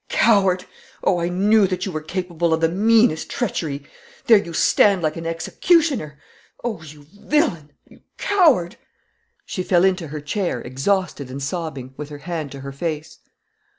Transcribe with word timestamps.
Coward! 0.09 0.65
Oh, 1.03 1.19
I 1.19 1.29
knew 1.29 1.67
that 1.67 1.85
you 1.85 1.91
were 1.91 2.01
capable 2.01 2.55
of 2.55 2.61
the 2.61 2.69
meanest 2.69 3.29
treachery! 3.29 3.85
There 4.25 4.39
you 4.39 4.51
stand 4.51 5.03
like 5.03 5.15
an 5.15 5.27
executioner! 5.27 6.17
Oh, 6.63 6.81
you 6.81 7.03
villain, 7.13 7.69
you 7.87 7.99
coward!" 8.17 8.77
She 9.45 9.61
fell 9.61 9.83
into 9.85 10.07
her 10.07 10.19
chair, 10.19 10.59
exhausted 10.59 11.29
and 11.29 11.39
sobbing, 11.43 11.93
with 11.97 12.09
her 12.09 12.17
hand 12.17 12.51
to 12.53 12.61
her 12.61 12.71
face. 12.71 13.19